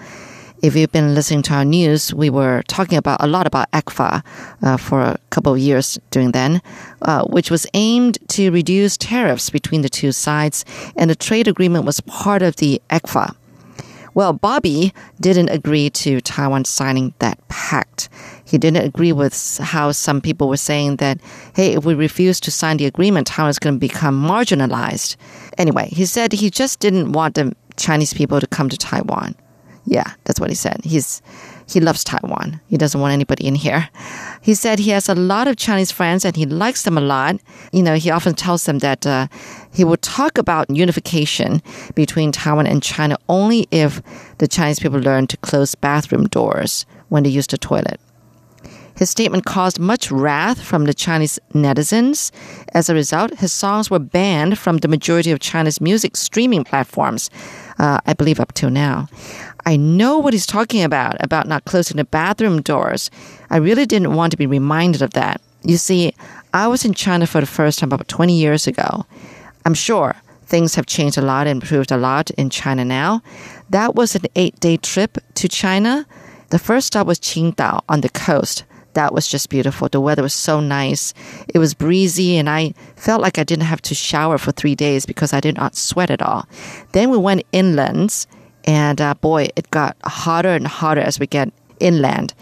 [0.62, 4.22] If you've been listening to our news, we were talking about a lot about ECFA
[4.62, 6.62] uh, for a couple of years during then,
[7.02, 10.66] uh, which was aimed to reduce tariffs between the two sides,
[10.98, 13.34] and the trade agreement was part of the ECFA.
[14.14, 18.10] Well, Bobby didn't agree to Taiwan signing that pact.
[18.44, 21.22] He didn't agree with how some people were saying that,
[21.56, 25.16] hey, if we refuse to sign the agreement, Taiwan is going to become marginalized.
[25.58, 29.36] Anyway, he said he just didn't want the Chinese people to come to Taiwan.
[29.90, 30.82] Yeah, that's what he said.
[30.84, 31.20] He's
[31.68, 32.62] he loves Taiwan.
[32.68, 33.90] He doesn't want anybody in here.
[34.40, 37.38] He said he has a lot of Chinese friends and he likes them a lot.
[37.74, 39.28] You know, he often tells them that uh,
[39.74, 41.64] he will talk about unification
[41.96, 44.02] between Taiwan and China only if
[44.38, 48.00] the Chinese people learn to close bathroom doors when they use the toilet.
[49.00, 52.32] His statement caused much wrath from the Chinese netizens.
[52.74, 57.30] As a result, his songs were banned from the majority of China's music streaming platforms,
[57.80, 59.08] uh, I believe up till now.
[59.66, 63.10] I know what he's talking about, about not closing the bathroom doors.
[63.50, 65.40] I really didn't want to be reminded of that.
[65.64, 66.14] You see,
[66.54, 69.06] I was in China for the first time about 20 years ago.
[69.66, 73.22] I'm sure things have changed a lot and improved a lot in China now.
[73.70, 76.06] That was an eight day trip to China.
[76.50, 78.66] The first stop was Qingdao on the coast.
[78.94, 79.88] That was just beautiful.
[79.88, 81.14] The weather was so nice.
[81.54, 85.06] It was breezy, and I felt like I didn't have to shower for three days
[85.06, 86.48] because I did not sweat at all.
[86.94, 88.26] Then we went inlands,
[88.66, 92.34] and uh, boy, it got hotter and hotter as we get inland.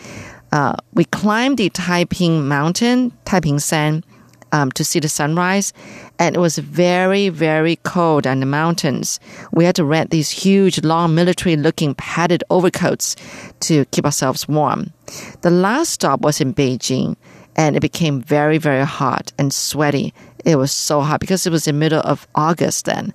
[0.51, 4.03] Uh, we climbed the Taiping Mountain, Taiping San,
[4.51, 5.73] um, to see the sunrise,
[6.19, 9.19] and it was very, very cold on the mountains.
[9.51, 13.15] We had to rent these huge, long, military-looking padded overcoats
[13.61, 14.93] to keep ourselves warm.
[15.41, 17.15] The last stop was in Beijing,
[17.55, 20.13] and it became very, very hot and sweaty.
[20.45, 23.13] It was so hot because it was the middle of August then.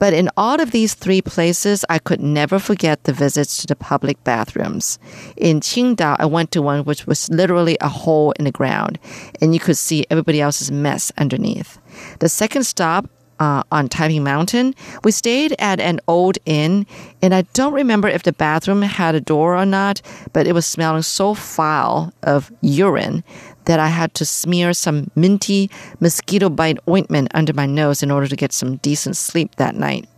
[0.00, 3.76] But in all of these three places, I could never forget the visits to the
[3.76, 4.98] public bathrooms.
[5.36, 8.98] In Qingdao, I went to one which was literally a hole in the ground,
[9.40, 11.78] and you could see everybody else's mess underneath.
[12.18, 13.08] The second stop
[13.40, 16.86] uh, on Taiping Mountain, we stayed at an old inn,
[17.22, 20.66] and I don't remember if the bathroom had a door or not, but it was
[20.66, 23.24] smelling so foul of urine
[23.64, 25.70] that I had to smear some minty
[26.00, 30.08] mosquito bite ointment under my nose in order to get some decent sleep that night.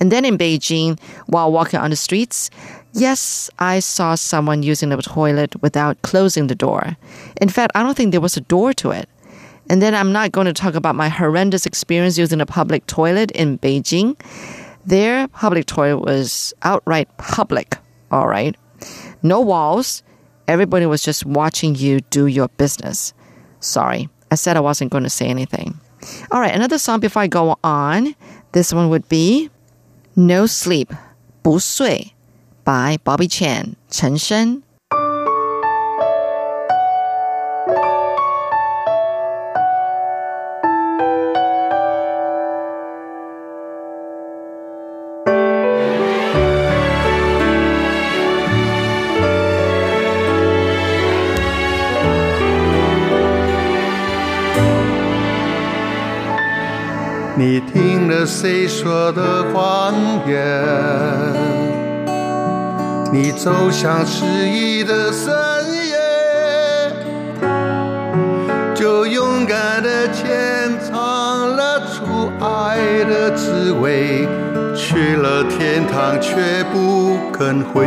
[0.00, 2.50] And then in Beijing, while walking on the streets,
[2.92, 6.96] yes, I saw someone using the toilet without closing the door.
[7.40, 9.08] In fact, I don't think there was a door to it.
[9.70, 13.30] And then I'm not going to talk about my horrendous experience using a public toilet
[13.32, 14.18] in Beijing.
[14.86, 17.76] Their public toilet was outright public,
[18.10, 18.56] all right?
[19.22, 20.02] No walls.
[20.48, 23.12] Everybody was just watching you do your business.
[23.60, 25.78] Sorry, I said I wasn't going to say anything.
[26.32, 28.14] All right, another song before I go on.
[28.52, 29.50] This one would be
[30.16, 30.90] No Sleep,
[31.42, 32.14] 不睡
[32.64, 34.62] by Bobby Chan, Chen Sheng.
[58.28, 59.94] 谁说的谎
[60.26, 60.44] 言？
[63.10, 65.34] 你走向失意的深
[65.88, 65.96] 夜，
[68.74, 74.28] 就勇敢的潜藏了出爱的滋味，
[74.76, 77.86] 去了天堂却不肯回。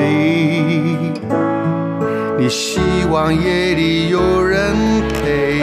[2.39, 2.79] 你希
[3.11, 4.73] 望夜里有人
[5.07, 5.59] 陪，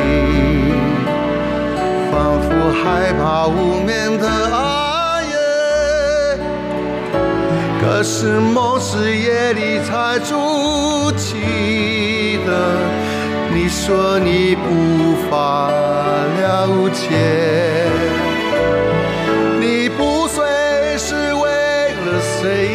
[2.12, 4.68] 仿佛害怕无眠的爱
[7.99, 12.79] 可是梦是夜里才筑起的，
[13.53, 17.09] 你说你无法了解。
[19.59, 20.47] 你不睡
[20.97, 21.51] 是为
[22.07, 22.71] 了谁？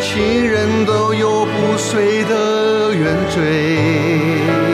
[0.00, 4.67] 情人都有不睡的原罪。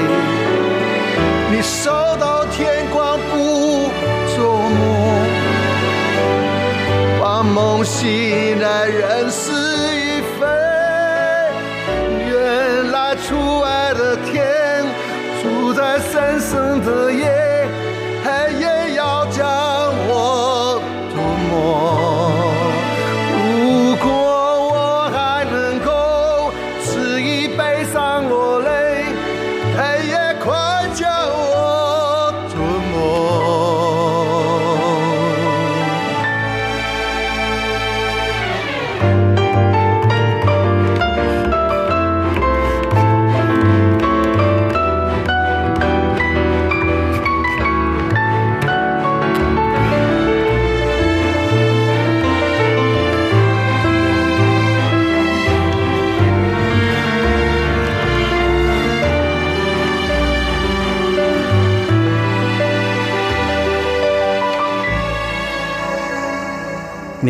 [8.05, 8.64] seen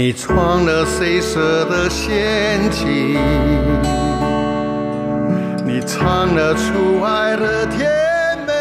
[0.04, 3.16] 你闯了谁设的陷阱？
[5.64, 7.88] 你尝了出爱的甜
[8.46, 8.52] 美，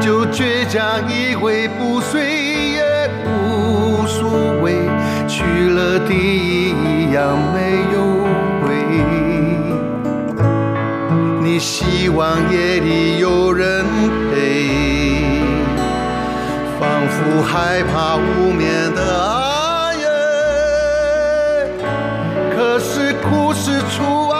[0.00, 2.24] 就倔强以为不睡
[2.72, 4.30] 也无所
[4.62, 4.88] 谓，
[5.28, 8.24] 去了地一样没有
[8.62, 8.72] 回。
[11.42, 13.84] 你希望夜里有人
[14.31, 14.31] 陪。
[17.20, 20.06] 不害怕无眠的夜
[22.54, 24.31] 可是故事出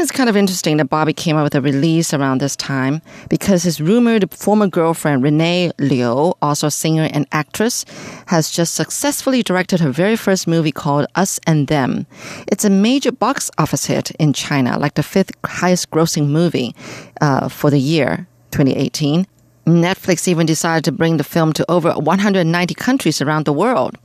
[0.00, 3.62] it's kind of interesting that Bobby came out with a release around this time because
[3.62, 7.84] his rumored former girlfriend, Renee Liu, also a singer and actress,
[8.26, 12.06] has just successfully directed her very first movie called Us and Them.
[12.48, 16.74] It's a major box office hit in China, like the fifth highest grossing movie
[17.20, 19.26] uh, for the year 2018.
[19.70, 23.96] Netflix even decided to bring the film to over 190 countries around the world.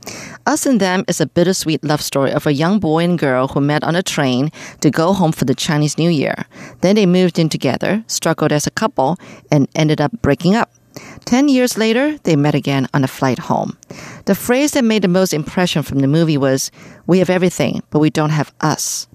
[0.46, 3.60] Us and Them is a bittersweet love story of a young boy and girl who
[3.60, 4.50] met on a train
[4.80, 6.44] to go home for the Chinese New Year.
[6.80, 9.18] Then they moved in together, struggled as a couple,
[9.50, 10.70] and ended up breaking up.
[11.24, 13.76] Ten years later, they met again on a flight home.
[14.26, 16.70] The phrase that made the most impression from the movie was,
[17.06, 19.08] We have everything, but we don't have us.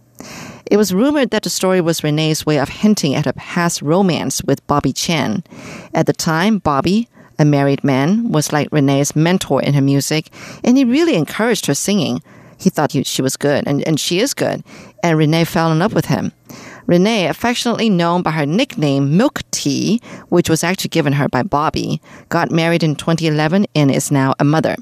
[0.71, 4.41] It was rumored that the story was Renee's way of hinting at her past romance
[4.41, 5.43] with Bobby Chen.
[5.93, 10.29] At the time, Bobby, a married man, was like Renee's mentor in her music,
[10.63, 12.23] and he really encouraged her singing.
[12.57, 14.63] He thought he, she was good, and, and she is good,
[15.03, 16.31] and Renee fell in love with him.
[16.85, 22.01] Renee, affectionately known by her nickname Milk Tea, which was actually given her by Bobby,
[22.29, 24.77] got married in 2011 and is now a mother.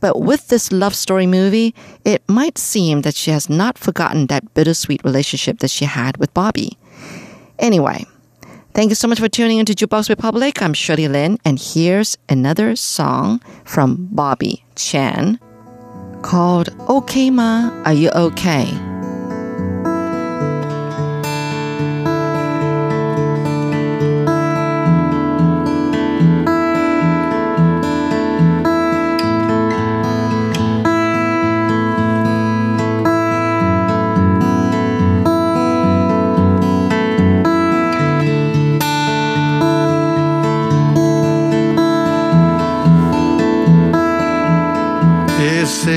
[0.00, 4.54] But with this love story movie, it might seem that she has not forgotten that
[4.54, 6.78] bittersweet relationship that she had with Bobby.
[7.58, 8.04] Anyway,
[8.74, 10.60] thank you so much for tuning into Jukebox Republic.
[10.62, 15.38] I'm Shirley Lin, and here's another song from Bobby Chen
[16.22, 18.93] called Okay Ma, Are You Okay?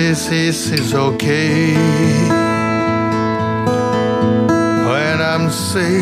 [0.08, 1.74] This is okay.
[4.88, 5.99] When I'm say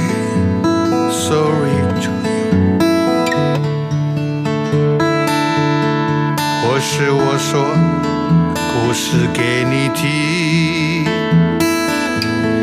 [1.10, 2.70] sorry to you，
[6.62, 7.66] 或是我说
[8.74, 10.06] 故事给你听，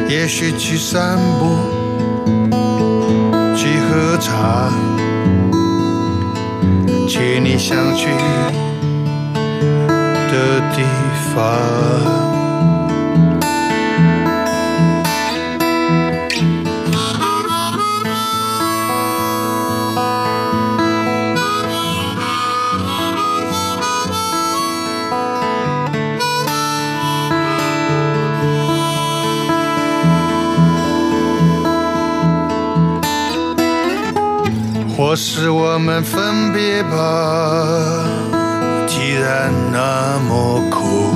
[0.08, 1.58] 也许去散步，
[3.56, 4.70] 去喝茶，
[7.08, 8.06] 去你想去
[10.32, 10.82] 的地
[11.34, 12.22] 方。
[34.96, 38.21] 或是我们分别吧，
[39.22, 41.14] 然那么苦，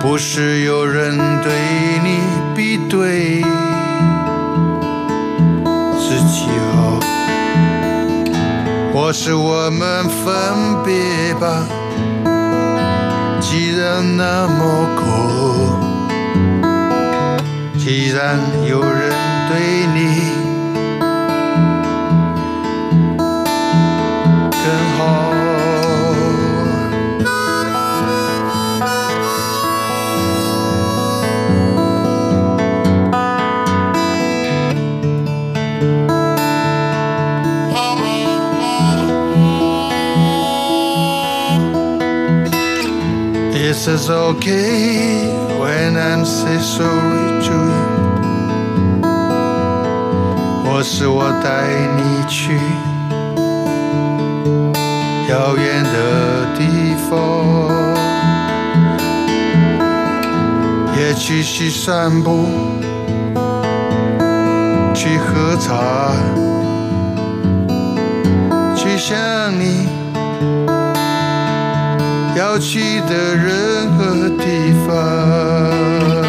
[0.00, 1.52] 不是有人对
[2.02, 2.18] 你
[2.56, 3.40] 比对
[5.96, 6.98] 自己好，
[8.92, 10.24] 或是我们分
[10.84, 11.62] 别吧，
[13.40, 15.02] 既然那么苦，
[17.78, 19.12] 既然有人
[19.48, 20.37] 对你。
[43.68, 45.28] This is okay
[45.60, 49.02] when I'm say sorry to you，
[50.64, 52.58] 或是我带你去。
[55.28, 57.12] 遥远的地方，
[60.96, 62.46] 也去去散步，
[64.94, 66.16] 去喝茶，
[68.74, 69.86] 去想你
[72.38, 76.27] 要去的任何地方。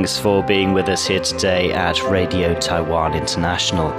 [0.00, 3.90] Thanks for being with us here today at Radio Taiwan International.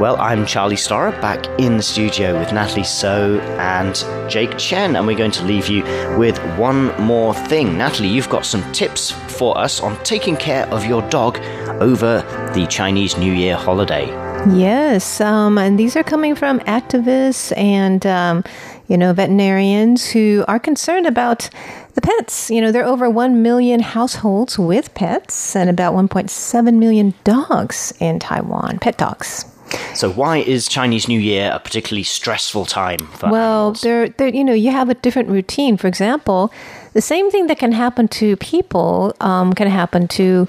[0.00, 3.92] Well, I'm Charlie Storer back in the studio with Natalie So and
[4.30, 5.82] Jake Chen, and we're going to leave you
[6.16, 7.76] with one more thing.
[7.76, 11.38] Natalie, you've got some tips for us on taking care of your dog
[11.82, 12.22] over
[12.54, 14.06] the Chinese New Year holiday.
[14.48, 18.44] Yes, um, and these are coming from activists and um,
[18.92, 21.48] you know veterinarians who are concerned about
[21.94, 22.50] the pets.
[22.50, 27.94] You know, there are over one million households with pets and about 1.7 million dogs
[28.00, 29.46] in Taiwan, pet dogs.
[29.94, 34.52] So, why is Chinese New Year a particularly stressful time for Well, there, you know,
[34.52, 35.78] you have a different routine.
[35.78, 36.52] For example,
[36.92, 40.46] the same thing that can happen to people um, can happen to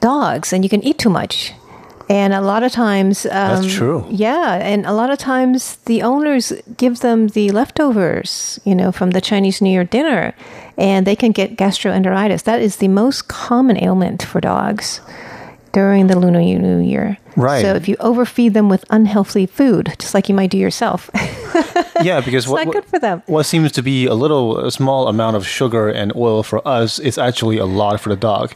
[0.00, 1.54] dogs, and you can eat too much.
[2.08, 4.06] And a lot of times, um, true.
[4.10, 9.12] Yeah, and a lot of times the owners give them the leftovers, you know, from
[9.12, 10.34] the Chinese New Year dinner,
[10.76, 12.44] and they can get gastroenteritis.
[12.44, 15.00] That is the most common ailment for dogs
[15.72, 17.18] during the Lunar New Year.
[17.36, 17.62] Right.
[17.62, 21.10] So if you overfeed them with unhealthy food, just like you might do yourself,
[22.02, 23.22] yeah, because it's what, not good for them.
[23.26, 26.98] what seems to be a little a small amount of sugar and oil for us
[26.98, 28.54] is actually a lot for the dog.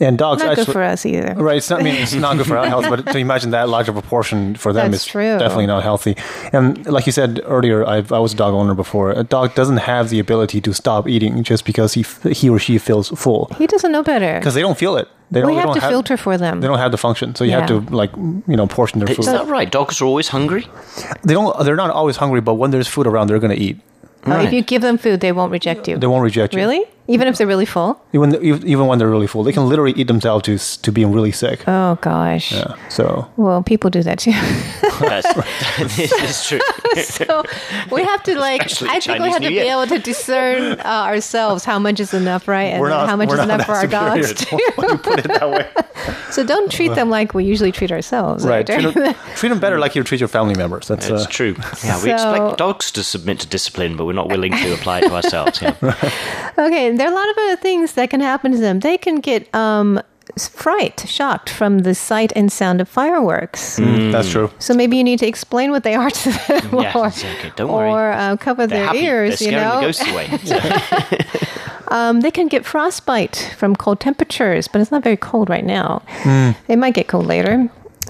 [0.00, 1.34] And dogs Not actually good for us either.
[1.36, 1.80] Right, it's not.
[1.80, 4.02] I mean, it's not good for our health, but to imagine that large of a
[4.02, 5.38] portion for them That's is true.
[5.38, 6.16] definitely not healthy.
[6.52, 9.12] And like you said earlier, I've, I was a dog owner before.
[9.12, 12.78] A dog doesn't have the ability to stop eating just because he he or she
[12.78, 14.38] feels full He doesn't know better.
[14.40, 15.06] because they don't feel it.
[15.30, 15.50] They don't.
[15.50, 16.60] We they have don't to filter for them.
[16.60, 19.20] They don't have the function, so you have to like you know portion their food.
[19.20, 19.34] Is food.
[19.34, 19.70] that right?
[19.70, 20.66] Dogs are always hungry?
[21.22, 21.64] They don't.
[21.64, 23.80] They're not always hungry, but when there's food around, they're going to eat.
[24.26, 25.98] Uh, if you give them food, they won't reject you.
[25.98, 26.58] They won't reject you.
[26.60, 26.84] Really?
[27.06, 28.00] Even if they're really full?
[28.14, 31.32] Even even when they're really full, they can literally eat themselves to to being really
[31.32, 31.62] sick.
[31.68, 32.52] Oh, gosh.
[32.52, 32.74] Yeah.
[32.88, 34.32] So Well, people do that too.
[35.00, 35.28] That's
[35.96, 36.60] this is true.
[37.02, 37.42] so
[37.92, 40.84] we have to like, Especially I think we have to be able to discern uh,
[40.84, 42.72] ourselves how much is enough, right?
[42.72, 43.06] And we're not.
[43.10, 44.44] how much we're is not enough for our that superior dogs.
[44.46, 45.68] to- you put it that way.
[46.30, 48.44] So don't treat them like we usually treat ourselves.
[48.44, 48.66] Right.
[48.66, 50.88] Treat them, treat them better like you treat your family members.
[50.88, 51.54] That's It's uh, true.
[51.84, 54.98] Yeah, we So- expect dogs to submit to discipline, but we're not willing to apply
[54.98, 55.60] it to ourselves.
[55.62, 55.74] Yeah.
[56.56, 58.78] Okay, there are a lot of other things that can happen to them.
[58.80, 60.00] They can get um,
[60.38, 63.78] fright, shocked from the sight and sound of fireworks.
[63.80, 64.50] mm, that's true.
[64.60, 67.50] So maybe you need to explain what they are to them, Yeah, or, it's okay.
[67.56, 67.90] Don't worry.
[67.90, 68.98] or uh, cover They're their happy.
[69.00, 69.38] ears.
[69.40, 70.38] They're you scaring know, the ghosts away.
[70.44, 75.64] So- um, they can get frostbite from cold temperatures, but it's not very cold right
[75.64, 76.02] now.
[76.66, 77.68] They might get cold later.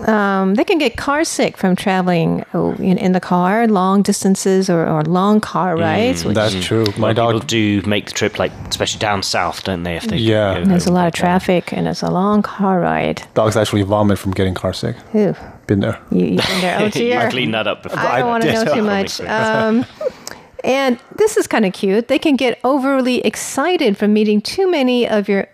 [0.08, 4.68] Um, they can get car sick from traveling oh, in, in the car, long distances
[4.68, 6.24] or, or long car rides.
[6.24, 6.84] which That's true.
[6.98, 7.46] My lot of people dog.
[7.46, 9.94] do make the trip, like especially down south, don't they?
[9.96, 10.58] If they Yeah.
[10.58, 11.20] go there's a lot of like that.
[11.20, 13.22] traffic and it's a long car ride.
[13.34, 14.96] Dogs actually vomit from getting car sick.
[15.14, 15.36] Ew,
[15.68, 16.00] Been there.
[16.10, 16.80] you, you've been there.
[16.80, 17.30] Oh You dear.
[17.30, 18.00] clean that up before.
[18.00, 19.20] I don't want to know too much.
[19.20, 19.86] Um,
[20.64, 22.08] and this is kind of cute.
[22.08, 25.46] They can get overly excited from meeting too many of your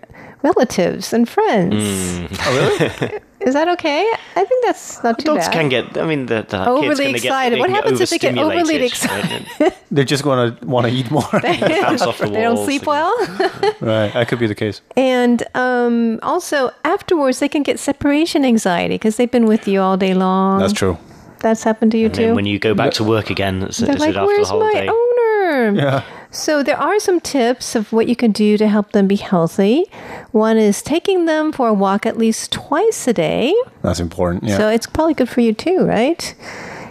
[0.42, 1.74] relatives and friends.
[1.74, 3.20] Mm.
[3.40, 4.00] Is that okay?
[4.36, 5.52] I think that's not too Dogs bad.
[5.52, 5.96] can get.
[5.96, 7.50] I mean, the, the kids Overly can excited.
[7.50, 9.46] Get, they What happens if they get overly excited?
[9.90, 11.22] They're just going to want to eat more.
[11.32, 13.16] Bounce off the they don't sleep they- well.
[13.80, 14.12] right.
[14.12, 14.82] That could be the case.
[14.94, 19.96] and um, also, afterwards, they can get separation anxiety because they've been with you all
[19.96, 20.60] day long.
[20.60, 20.98] That's true.
[21.40, 22.34] That's happened to you And then too.
[22.34, 24.60] when you go back to work again, it's, They're it's like, after the where's whole
[24.60, 24.88] my day.
[24.88, 25.72] owner?
[25.74, 26.02] Yeah.
[26.30, 29.86] So there are some tips of what you can do to help them be healthy.
[30.30, 33.52] One is taking them for a walk at least twice a day.
[33.82, 34.44] That's important.
[34.44, 34.56] Yeah.
[34.58, 36.34] So it's probably good for you too, right?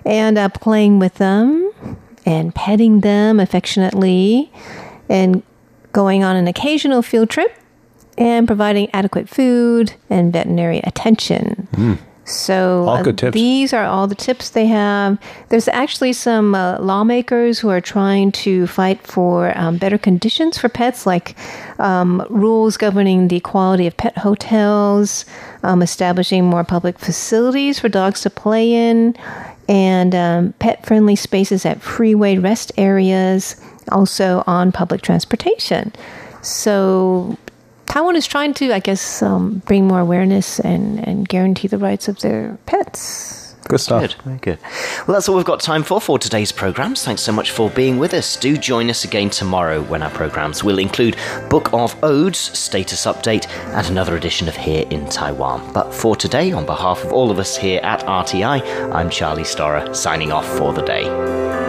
[0.05, 1.71] And uh, playing with them
[2.25, 4.51] and petting them affectionately
[5.07, 5.41] and
[5.93, 7.55] going on an occasional field trip
[8.17, 12.03] and providing adequate food and veterinary attention.
[12.29, 15.17] So uh, these are all the tips they have.
[15.49, 20.69] There's actually some uh, lawmakers who are trying to fight for um, better conditions for
[20.69, 21.35] pets, like
[21.79, 25.25] um, rules governing the quality of pet hotels,
[25.63, 29.15] um, establishing more public facilities for dogs to play in,
[29.67, 33.59] and um, pet-friendly spaces at freeway rest areas,
[33.91, 35.91] also on public transportation.
[36.43, 37.37] So
[37.89, 42.07] Taiwan is trying to, I guess, um, bring more awareness and, and guarantee the rights
[42.07, 43.55] of their pets.
[43.67, 44.01] Good stuff.
[44.01, 44.59] Good, very good.
[45.07, 47.03] Well, that's all we've got time for for today's programs.
[47.03, 48.35] Thanks so much for being with us.
[48.35, 51.17] Do join us again tomorrow when our programs will include
[51.49, 55.73] Book of Odes, Status Update, and another edition of Here in Taiwan.
[55.73, 59.93] But for today, on behalf of all of us here at RTI, I'm Charlie Storer,
[59.93, 61.68] signing off for the day.